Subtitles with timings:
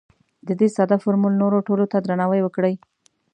[0.47, 2.73] د دې ساده فورمول نورو ټولو ته درناوی وکړئ.